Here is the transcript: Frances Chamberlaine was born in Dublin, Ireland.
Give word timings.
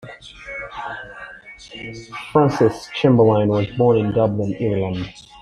Frances 2.31 2.89
Chamberlaine 2.95 3.49
was 3.49 3.67
born 3.77 3.97
in 3.97 4.11
Dublin, 4.13 4.55
Ireland. 4.59 5.13